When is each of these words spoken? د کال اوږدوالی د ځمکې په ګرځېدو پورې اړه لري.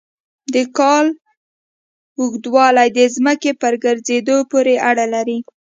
د 0.53 0.55
کال 0.77 1.05
اوږدوالی 2.19 2.89
د 2.97 2.99
ځمکې 3.15 3.51
په 3.61 3.67
ګرځېدو 3.83 4.37
پورې 4.51 4.75
اړه 4.89 5.05
لري. 5.13 5.37